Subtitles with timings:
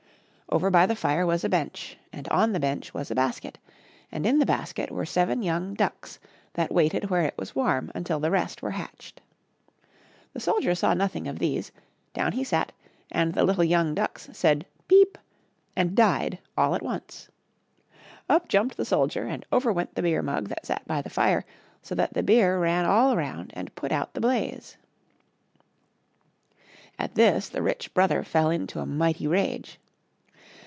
[0.53, 3.57] Over by the fire was a bench, and on the bench was a basket,
[4.11, 5.39] and in the 30 HOW ONE TURNED HIS TROUBLE TO SOME ACCOUNT.
[5.39, 6.19] basket were seven young ducks
[6.55, 9.21] that waited where it was warm until the rest were hatched.
[10.33, 11.71] The soldier saw nothing of these;
[12.13, 12.73] down he sat,
[13.09, 15.17] and the lit tle young ducks said" peep!
[15.73, 17.29] and died all at once.
[18.27, 21.45] Up jumped the soldier and over went the beer mug that sat by the fire
[21.81, 24.75] so that the beer ran all around and put out the blaze.
[26.99, 29.77] At this the rich brother fell into a mighty rage.